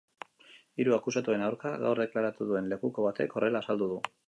Hiru 0.83 0.95
akusatuen 0.97 1.43
aurka 1.49 1.75
gaur 1.85 2.03
deklaratu 2.05 2.49
duen 2.53 2.73
lekuko 2.73 3.07
batek 3.09 3.39
horrela 3.39 3.65
azaldu 3.65 3.95
du. 3.95 4.03